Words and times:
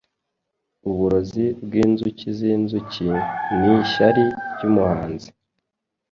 Uburozi 0.89 1.45
bwinzuki 1.65 2.27
zinzuki 2.37 3.05
Nishyari 3.59 4.23
ryumuhanzi. 4.53 5.29